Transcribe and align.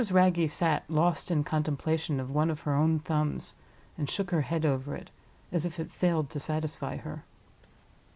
Wragge 0.11 0.49
sat 0.49 0.83
lost 0.89 1.29
in 1.29 1.43
contemplation 1.43 2.19
of 2.19 2.31
one 2.31 2.49
of 2.49 2.61
her 2.61 2.73
own 2.73 2.97
thumbs, 2.97 3.53
and 3.99 4.09
shook 4.09 4.31
her 4.31 4.41
head 4.41 4.65
over 4.65 4.95
it, 4.95 5.11
as 5.51 5.63
if 5.63 5.79
it 5.79 5.91
failed 5.91 6.31
to 6.31 6.39
satisfy 6.39 6.97
her. 6.97 7.23